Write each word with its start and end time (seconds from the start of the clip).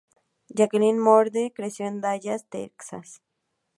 Jacqueline 0.51 0.97
Moore 0.99 1.53
creció 1.53 1.85
en 1.85 2.01
Dallas, 2.01 2.47
Texas. 2.49 3.21